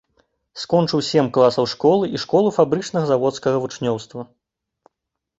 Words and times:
Скончыў 0.61 1.01
сем 1.09 1.25
класаў 1.35 1.67
школы 1.73 2.05
і 2.19 2.21
школу 2.23 2.53
фабрычна-заводскага 2.57 3.57
вучнёўства. 3.65 4.21